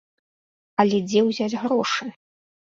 Але 0.85 0.97
дзе 1.09 1.19
ўзяць 1.29 1.53
грошы? 1.61 2.05